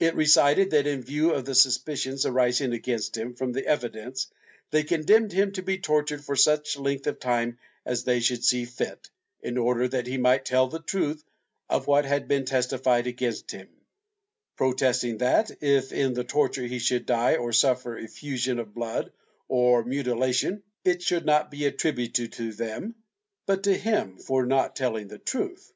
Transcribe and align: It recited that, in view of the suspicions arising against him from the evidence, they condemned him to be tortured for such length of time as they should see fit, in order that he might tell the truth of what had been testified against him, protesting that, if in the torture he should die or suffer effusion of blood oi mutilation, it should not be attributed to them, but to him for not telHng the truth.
It 0.00 0.14
recited 0.14 0.70
that, 0.70 0.86
in 0.86 1.02
view 1.02 1.32
of 1.34 1.44
the 1.44 1.54
suspicions 1.54 2.24
arising 2.24 2.72
against 2.72 3.14
him 3.14 3.34
from 3.34 3.52
the 3.52 3.66
evidence, 3.66 4.26
they 4.70 4.84
condemned 4.84 5.32
him 5.32 5.52
to 5.52 5.62
be 5.62 5.76
tortured 5.76 6.24
for 6.24 6.34
such 6.34 6.78
length 6.78 7.06
of 7.06 7.18
time 7.20 7.58
as 7.84 8.02
they 8.02 8.20
should 8.20 8.42
see 8.42 8.64
fit, 8.64 9.10
in 9.42 9.58
order 9.58 9.86
that 9.86 10.06
he 10.06 10.16
might 10.16 10.46
tell 10.46 10.66
the 10.66 10.80
truth 10.80 11.22
of 11.68 11.86
what 11.86 12.06
had 12.06 12.26
been 12.26 12.46
testified 12.46 13.06
against 13.06 13.50
him, 13.50 13.68
protesting 14.56 15.18
that, 15.18 15.50
if 15.62 15.92
in 15.92 16.14
the 16.14 16.24
torture 16.24 16.64
he 16.64 16.78
should 16.78 17.04
die 17.04 17.34
or 17.36 17.52
suffer 17.52 17.98
effusion 17.98 18.58
of 18.58 18.72
blood 18.72 19.12
oi 19.50 19.82
mutilation, 19.82 20.62
it 20.86 21.02
should 21.02 21.26
not 21.26 21.50
be 21.50 21.66
attributed 21.66 22.32
to 22.32 22.54
them, 22.54 22.94
but 23.44 23.64
to 23.64 23.76
him 23.76 24.16
for 24.16 24.46
not 24.46 24.74
telHng 24.74 25.10
the 25.10 25.18
truth. 25.18 25.70